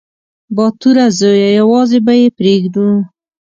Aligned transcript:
_باتوره 0.55 1.05
زويه! 1.19 1.49
يوازې 1.59 1.99
به 2.05 2.13
يې 2.19 2.27
پرېږدو. 2.37 2.87